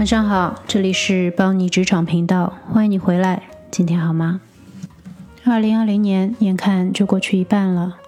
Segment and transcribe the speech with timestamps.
[0.00, 3.42] 晚上好，这里是邦尼职场频道，欢迎你回来。
[3.70, 4.40] 今天好吗？
[5.44, 7.98] 二零二零年眼看就过去一半了，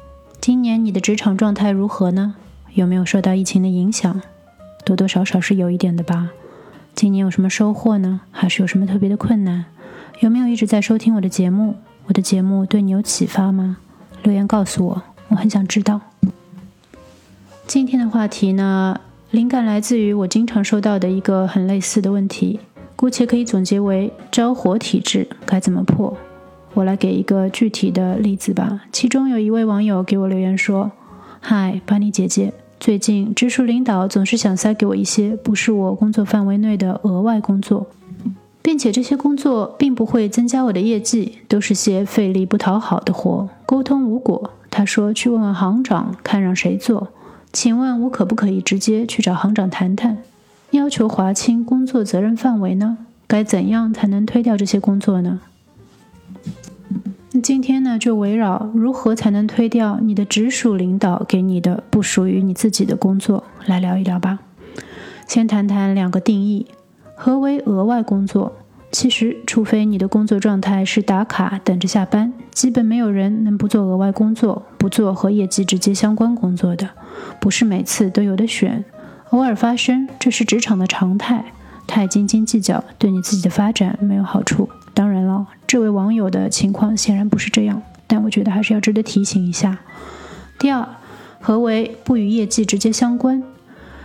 [0.40, 2.34] 今年你的职场状态如何呢？
[2.72, 4.22] 有没有受到疫情的影响？
[4.86, 6.30] 多多少少是有一点的吧。
[6.94, 8.22] 今年有什么收获呢？
[8.30, 9.66] 还是有什么特别的困难？
[10.20, 11.76] 有没有一直在收听我的节目？
[12.06, 13.76] 我的节目对你有启发吗？
[14.22, 16.00] 留言告诉我，我很想知道。
[17.66, 18.98] 今天的话题呢？
[19.32, 22.60] 灵感来自于我经常收到的一个很类似的问题，
[22.94, 26.14] 姑且可以总结为着火体质该怎么破。
[26.74, 28.82] 我来给一个具体的例子吧。
[28.92, 30.92] 其中有一位网友给我留言说
[31.40, 37.86] ：“嗨，巴尼姐姐，最近直属领导总是想塞给我一些不是我工作范围内的额外工作，
[38.60, 44.50] 并且这些工作并不会增加我的业绩，都是些费力不讨好的活，沟通无果。
[44.68, 47.08] 他说去问问行长，看让谁做。”
[47.52, 50.18] 请问，我可不可以直接去找行长谈谈，
[50.70, 52.96] 要求划清工作责任范围呢？
[53.26, 55.40] 该怎样才能推掉这些工作呢？
[57.42, 64.38] 今天呢，就围绕如何才能推掉你的直属领导给你的不属于你自己的工作来聊一聊吧。
[65.26, 66.66] 先谈谈两个定义：
[67.14, 68.52] 何为额外工作？
[68.90, 76.90] 其实，除非你的工作状态是打卡等着下班，基本没有人能不做额外工作，不做和业绩直接相关工作的。
[77.40, 78.84] 不是每次都有的选，
[79.30, 81.44] 偶尔发生，这是职场的常态。
[81.86, 84.68] 太斤斤计较，对你自己的发展没有好处。
[84.94, 89.78] 当然了，这位网友的情况显然不是这样，但我觉得还是要值得提醒一下。
[90.58, 90.88] 第二，
[91.40, 93.42] 何为不与业绩直接相关？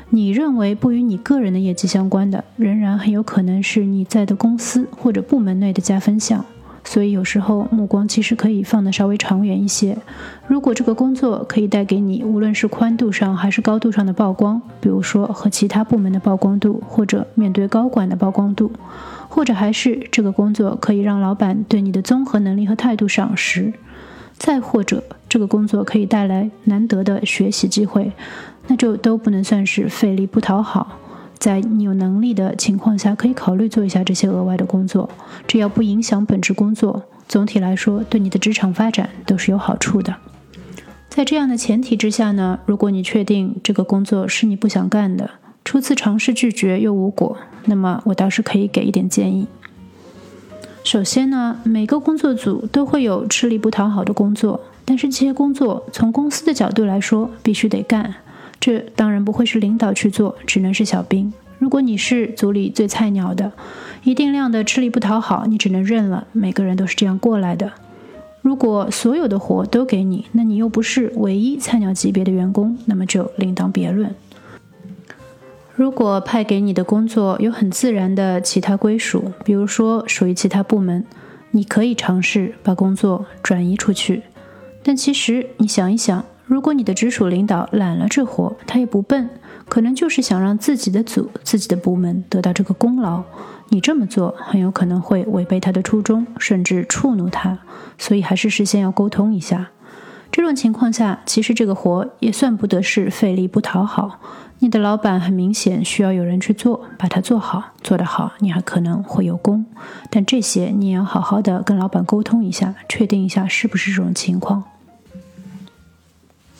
[0.09, 6.45] 你认为不与你个人的业绩相关的，仍然很有可能是你在的公司或者部门内的加分项。
[6.89, 9.97] 所以有时候目光其实可以放得稍微长远一些。
[10.47, 18.71] 如果这个工作可以带给你无论是宽度上还是高度上的曝光，比如说和其他部门的曝光度，或者面对高管的曝光度，
[19.27, 23.73] 或者还是这个工作可以让老板对你的综合能力和态度赏识，
[24.37, 28.13] 再或者这个工作可以带来难得的学习机会，
[28.67, 30.97] 那就都不能算是费力不讨好。
[31.37, 35.09] 在你有能力的情况下，可以考虑做一下这些额外的工作，
[35.47, 40.15] 只要不影响本职工作，总体来说对你的职场发展都是有好处的。
[41.09, 45.31] 在这样的前提之下呢，如果你确定这个工作是你不想干的，
[45.63, 49.47] 初次尝试拒绝又无果，那么我倒是可以给一点建议。
[50.83, 58.15] 首先呢，每个工作组都会有吃力不讨好的工作，但是这些工作从公司的角度来说，必须得干。
[58.59, 61.31] 这当然不会是领导去做，只能是小兵。
[61.59, 63.51] 如果你是组里最菜鸟的，
[64.03, 66.27] 一定量的吃力不讨好，你只能认了。
[66.31, 67.71] 每个人都是这样过来的。
[68.41, 74.13] 如果所有的活都给你，那你又不是唯一菜鸟级别的员工，那么就另当别论。
[75.75, 81.05] 如果派给你的工作有很自然的其他归属，比如说属于其他部门，
[81.51, 84.23] 你可以尝试把工作转移出去。
[84.83, 86.23] 但其实你想一想。
[86.47, 89.29] 如果你的直属领导揽了这活，他也不笨，
[89.67, 93.21] 可能就是想让自己的组、自己的部门得到这个功劳。
[93.67, 97.59] 你这么做很有可能会违背他的初衷，甚至触怒他。
[97.97, 99.67] 所以还是事先要沟通一下。
[100.31, 104.21] 这种情况下，其实这个活也算不得是费力不讨好。
[104.59, 109.65] 你的老板很明显需要有人去做，把它做好，做得好，你还可能会有功。
[110.09, 114.63] 但这些你也要好好的跟老板沟通一下，确定一下是不是这种情况。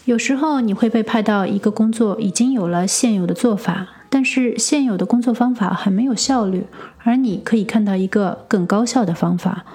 [0.08, 6.66] 有时候你会被派到一个工作，已经有了现有的做法，但是现有的工作方法很没有效率，
[7.04, 9.66] 而你可以看到一个更高效的方法。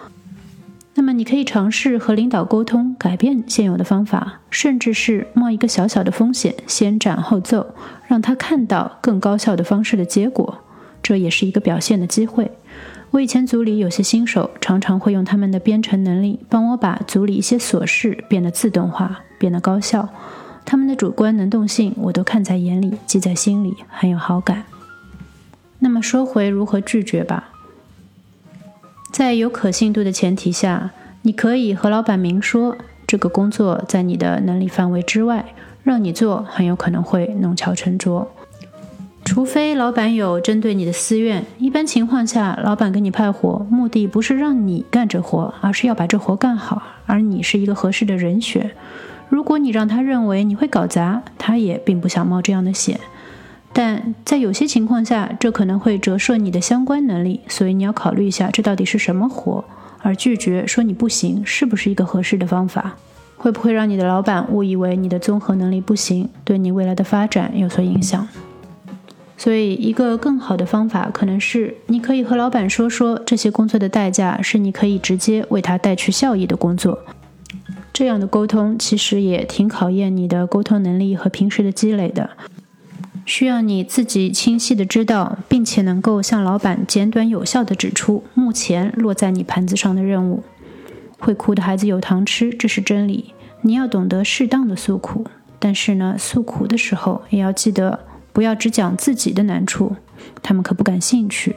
[0.95, 7.75] 那么你可以尝试和领导沟通，改变现有的方法，甚至是冒一个小小的风险，先斩后奏，
[8.07, 10.61] 让他看到更高效的方式的结果。
[11.03, 12.51] 这也是一个表现的机会。
[13.11, 19.21] 我以前组里有些新手，常常会用他们的编程能力，帮我把组里一些琐事变得自动化。
[19.43, 20.09] 变得高效，
[20.65, 24.63] 他们的主观能动性我都看在眼里，记在心里，很有好感。
[25.81, 27.49] 那么说回如何拒绝吧，
[29.11, 30.93] 在有可信度的前提下，
[31.23, 35.47] 你可以和老板明说，这个工作在你的能力范围之外，
[35.83, 38.31] 让你做很有可能会弄巧成拙。
[39.25, 48.71] 除非老板有针对你的私怨，一般情况下，老板给你派活，目的不是让你干这活，而是要把这活干好，而你是一个合适的人选。
[49.33, 53.01] 如果你让他认为你会搞砸，他也并不想冒这样的险。
[53.73, 59.65] 但在有些情况下，这可能会折射你的相关能力，所以你要考虑一下这到底是什么活，
[60.03, 62.95] 而拒绝说你不行，是不是一个合适的方法？
[63.39, 68.29] 会不会让你的老板误以为你的综合能力不行，对你未来的发展有所影响？
[69.39, 76.99] 所以，一个更好的方法可能是，你可以和老板说说，这些工作的代价是你可以直接为他带去效益的工作。
[77.93, 82.31] 这样的沟通其实也挺考验你的沟通能力和平时的积累的，
[83.27, 90.43] 需要你自己清晰的知道，并且能够向老板简短有效的指出目前落在你盘子上的任务。
[91.19, 93.33] 会哭的孩子有糖吃，这是真理。
[93.61, 95.27] 你要懂得适当的诉苦，
[95.59, 98.01] 但是呢，诉苦的时候也要记得。
[98.33, 99.95] 不要只讲自己的难处，
[100.43, 101.55] 他们可不感兴趣。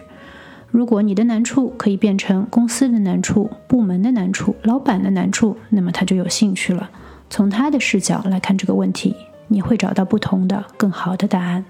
[0.76, 6.90] 如果你的难处可以变成公司的难处、部门的难处、老板的难处，那么他就有兴趣了。
[7.30, 9.16] 从他的视角来看这个问题，
[9.48, 11.64] 你会找到不同的、更好的答案。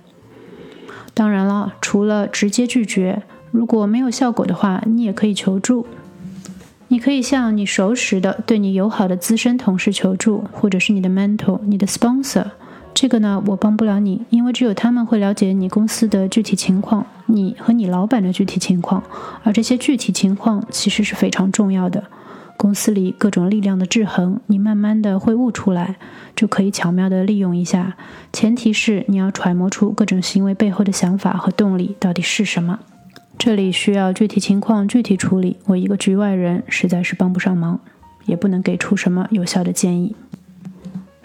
[1.13, 3.21] 当然了，除了直接拒绝，
[3.51, 5.85] 如果没有效果的话，你也可以求助。
[6.87, 12.47] 你可以向你熟识的、对你友好的资深同事求助，或者是你的 mentor、你的 sponsor。
[12.95, 19.03] 这个呢，我帮不了你，因为只有他们会了解你公司的具体情况，你和你老板的具体情况，
[19.43, 22.05] 而这些具体情况其实是非常重要的。
[22.55, 25.97] 公司里各种力量的制衡，你慢慢的会悟出来，
[26.37, 27.97] 就可以巧妙的利用一下。
[28.31, 32.79] 前提是你要揣摩出各种行为背后的想法和动力到底是什么。
[33.37, 37.77] 这里需要具体情况具体处理，我一个局外人实在是帮不上忙，
[38.25, 40.15] 也不能给出什么有效的建议。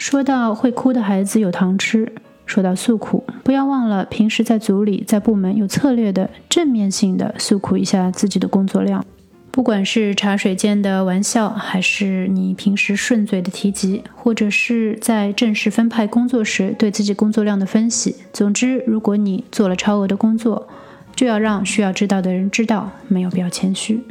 [0.00, 2.10] 说到会哭的孩子有糖吃，
[2.46, 9.04] 说到诉苦，不要忘了平时在组里、在部门有策略的、正面性的诉苦一下自己的工作量。
[9.50, 18.16] 不管是茶水间的玩笑，还是你平时顺嘴的提及，或者是在正式分派工作时对自己工作量的分析。
[18.32, 20.66] 总之，如果你做了超额的工作，
[21.14, 24.02] 就要让需要知道的人知道，没有必要谦虚。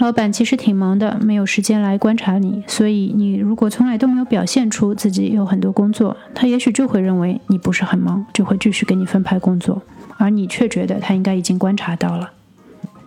[0.00, 9.82] 老板其实挺忙的，没有时间来观察你，所以你如果从来都没有表现出自己有很多工作，他也许就会认为你不是很忙，就会继续给你分派工作，
[10.16, 12.32] 而你却觉得他应该已经观察到了。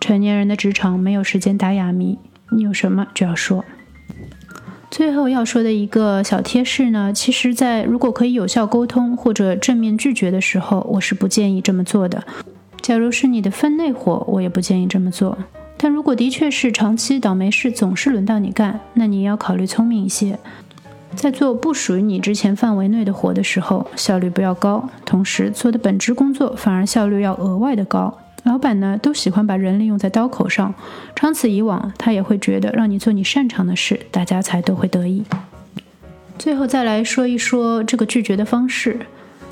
[0.00, 2.16] 成年人的职场没有时间打哑谜，
[2.52, 3.64] 你有什么就要说。
[4.88, 12.22] 最后要说的一个小贴士呢，其实，在如果可以有效沟通或者正面拒绝的时候，我是不建议这么做的。
[12.80, 15.36] 假如是你的分内活，我也不建议这么做。
[15.84, 20.38] 但如果的确是长期倒霉事总是轮到你干，那你也要考虑聪明一些，
[21.14, 28.16] 在做不属于你之前范围内的活的时候，效率不要高，同时做的本职工作反而效率要额外的高。
[28.44, 30.74] 老板呢都喜欢把人力用在刀口上，
[31.14, 35.22] 长此以往，他也会觉得让你做你擅长的事，大家才都会得意。
[36.38, 39.00] 最后再来说一说这个拒绝的方式。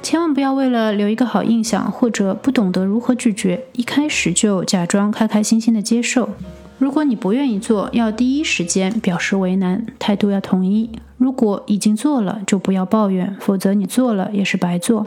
[0.02, 6.28] 千万不要为了留一个好印象，或者不懂得如何拒绝，一开始就假装开开心心的接受。
[6.78, 10.90] 如果你不愿意做，要第一时间表示为难，态度要统一。
[11.16, 15.06] 如果已经做了，就不要抱怨，否则你做了也是白做。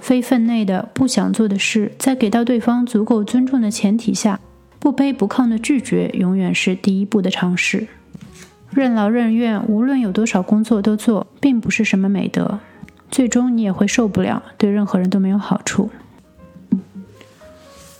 [0.00, 4.40] 非分内的不想做的事，在给到对方足够尊重的前提下，
[4.78, 7.86] 不卑不亢的拒绝，永远是第一步的尝试。
[8.70, 12.58] 任劳任怨，无论有多少工作都做，并不是什么美德。
[13.10, 15.90] 最终你也会受不了，对任何人都没有好处。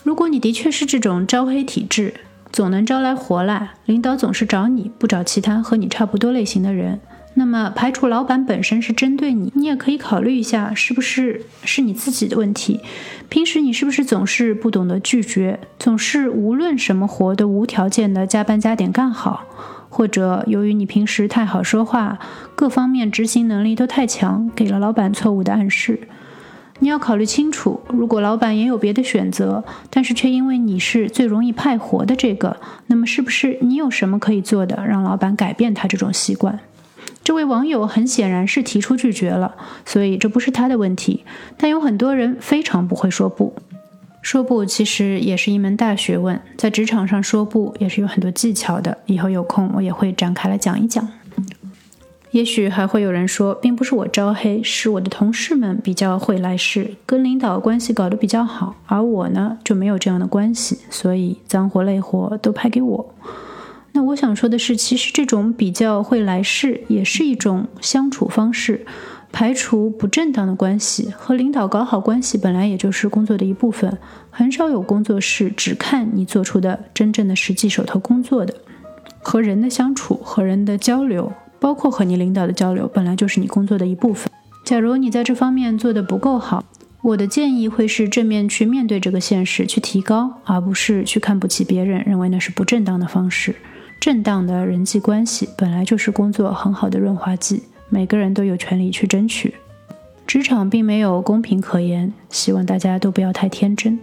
[0.03, 2.15] 如果你的确是这种招黑体质，
[2.53, 7.01] 总能招来活来，领导总是找你不找其他和你差不多类型的人，
[7.35, 12.81] 那么排除老板本身是针对你，你也可以考虑一下，是不是是你自己的问题？
[13.29, 19.45] 平时你是不是总是不懂得拒绝，总是无论什么活都无条件的加班加点干好？
[19.91, 22.19] 或者由于你平时太好说话，
[22.55, 26.01] 各方面执行能力都太强，给了老板错误的暗示。
[26.79, 32.57] 你要考虑清楚，如果老板也有别的选择，但是却因为你是最容易派活的这个，
[32.87, 36.59] 那么是不是你有什么可以做的，让老板改变他这种习惯？
[37.23, 39.55] 这位网友很显然是提出拒绝了，
[39.85, 41.25] 所以这不是他的问题。
[41.59, 43.55] 但有很多人非常不会说不。
[44.23, 48.99] 说不其实也是一门大学问，在职场上说不也是有很多技巧的。
[49.07, 51.09] 以后有空我也会展开来讲一讲。
[52.31, 63.15] 也许还会有人说，并不是我招黑，是我的同事们比较会来事，跟领导关系搞得比较好，而我呢就没有这样的关系，所以脏活累活都派给我。
[63.93, 68.87] 那我想说的是，其实这种比较会来事也是一种相处方式。
[69.33, 73.97] 排除不正当的关系，和领导搞好关系本来也就是工作的一部分。
[74.31, 78.55] 很少有工作是只看你做出的真正的实际手头工作的。
[79.23, 84.31] 和人的相处、和人的交流，包括和你领导的交流，本来就是你工作的一部分。
[84.65, 86.65] 假如你在这方面做得不够好，
[87.03, 93.55] 我的建议会是正面去面对这个现实，去提高，而不是去看不起别人，认为那是不正当的方式。
[94.01, 97.63] 正当的人际关系本来就是工作很好的润滑剂。
[97.91, 99.55] 每个人都有权利去争取。
[100.27, 103.99] 职场并没有公平可言，希望大家都不要太天真。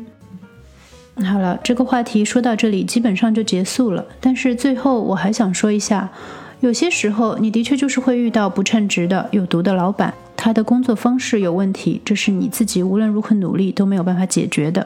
[1.24, 4.06] 好了，这个话题说到这里基本上就结束了。
[4.20, 6.12] 但是最后我还想说一下，
[6.60, 14.86] 有些时候你的确就是会遇到不称职的、有毒的老板，他的工作方式有问题，这是你自己无论如何努力都没有办法解决的。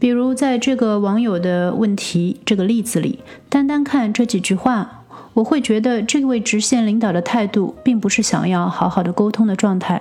[0.00, 5.01] 比如在这个网友的问题这个例子里，单单看这几句话，
[5.34, 10.00] 我会觉得这位直线领导的态度并不是想要好好的沟通的状态。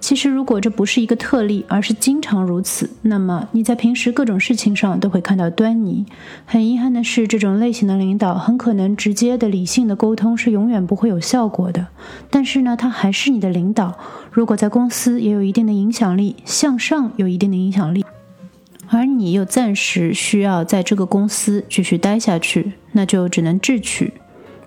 [0.00, 6.04] 其实，如果这不是一个特例，而是经常如此，那么你在平时各种事情上都会看到端倪。
[6.44, 11.86] 很遗憾的是，这种类型的领导很可能直接的、理性的沟通是永远不会有效果的。
[12.28, 13.96] 但是呢，他还是你的领导，
[14.30, 18.04] 如果在公司也有一定的影响力，向上有一定的影响力，
[18.88, 24.12] 而你又暂时需要在这个公司继续待下去，那就只能智取。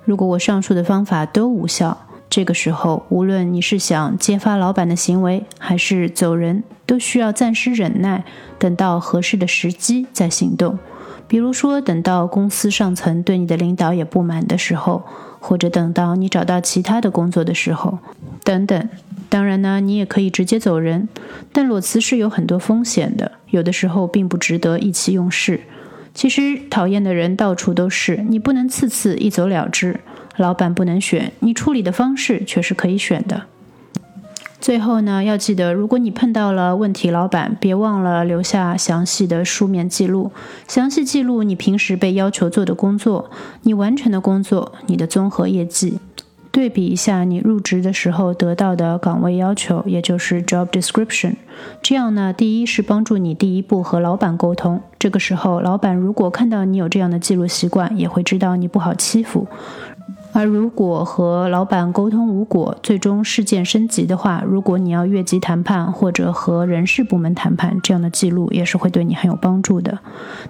[0.07, 2.05] 如果我上述的方法都无效。
[2.29, 8.23] 这个时候，无论你是想揭发老板的行为，还是走人，都需要暂时忍耐，
[8.57, 10.79] 等到合适的时机再行动。
[11.27, 15.03] 比如说，等到公司上层对你的领导也不满的时候，
[15.41, 17.99] 或者等到你找到其他的工作的时候，
[18.45, 18.89] 等等。
[19.27, 21.09] 当然呢，你也可以直接走人，
[21.51, 25.59] 但裸辞是有很多风险的，有的时候并不值得意气用事。
[26.17, 29.99] 其实，讨厌的人到处都是，你不能次次一走了之。
[30.37, 33.43] 老板不能选，你处理的方式却是可以选的。
[34.59, 40.31] 最后呢，要记得，如果你碰到了问题老板，别忘了留下详细的书面记录，
[40.67, 43.29] 详细记录你平时被要求做的工作，
[43.61, 45.99] 你完成的工作，你的综合业绩。
[46.57, 51.35] 对比一下你入职的时候得到的岗位要求，也就是 job description。
[51.83, 54.81] 这样呢，第一是帮助你第一步和老板沟通。
[54.97, 59.47] 这个时候，老板如果看到你有这样的记录习惯，也会知道你不好欺负。
[60.37, 69.97] 而如果和老板沟通无果，最终事件升级的话，如果你要越级谈判或者和人事部门谈判，这样的记录也是会对你很有帮助的。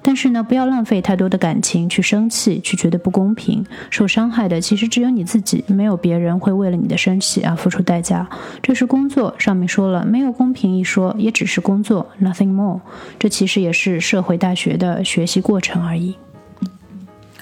[0.02, 3.66] 但是呢，不要浪费太多的感情去生气，去觉得不公平。
[3.90, 8.28] 受伤害的其实只有你自己，没有别人会为了你的生气而付出代价。
[8.62, 12.82] 这是工作，上面说了，没有公平一说，也只是工作，nothing more。
[13.18, 16.18] 这其实也是社会大学的学习过程而已。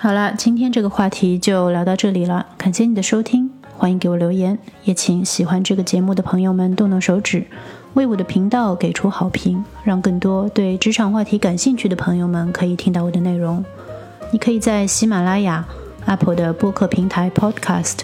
[0.06, 7.44] 好了，今天这个话题就聊到这里了，感谢你的收听，欢迎给我留言，也请喜欢这个节目的朋友们动动手指，
[7.96, 13.66] 为我的频道给出好评，让更多对职场话题感兴趣的朋友们可以听到我的内容。
[14.30, 15.66] 你可以在喜马拉雅、
[16.06, 18.02] Apple 的播客平台 Podcast、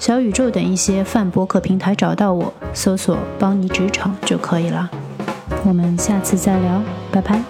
[0.00, 4.90] 小宇宙等一些泛播客平台找到我，搜索“邦尼职场”就可以了。
[5.64, 6.82] 我们下次再聊，
[7.12, 7.40] 拜拜。